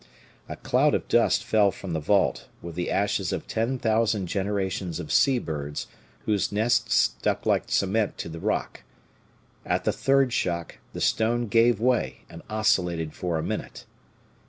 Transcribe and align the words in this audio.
A 0.49 0.55
cloud 0.55 0.95
of 0.95 1.07
dust 1.07 1.43
fell 1.43 1.69
from 1.69 1.93
the 1.93 1.99
vault, 1.99 2.47
with 2.63 2.73
the 2.73 2.89
ashes 2.89 3.31
of 3.31 3.45
ten 3.45 3.77
thousand 3.77 4.25
generations 4.25 4.99
of 4.99 5.11
sea 5.11 5.37
birds, 5.37 5.85
whose 6.25 6.51
nests 6.51 6.95
stuck 6.95 7.45
like 7.45 7.65
cement 7.69 8.17
to 8.17 8.27
the 8.27 8.39
rock. 8.39 8.81
At 9.63 9.83
the 9.83 9.91
third 9.93 10.33
shock 10.33 10.79
the 10.93 11.01
stone 11.01 11.45
gave 11.47 11.79
way, 11.79 12.21
and 12.31 12.41
oscillated 12.49 13.13
for 13.13 13.37
a 13.37 13.43
minute. 13.43 13.85